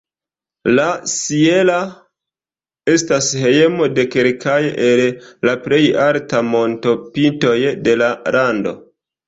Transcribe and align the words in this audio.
La 0.77 0.85
"sierra" 1.11 1.75
estas 2.95 3.29
hejmo 3.43 3.91
de 3.99 4.07
kelkaj 4.17 4.57
el 4.87 5.05
la 5.51 5.55
plej 5.69 5.81
altaj 6.09 6.45
montopintoj 6.51 7.57
de 7.89 7.99
la 8.05 8.13
lando. 8.39 8.79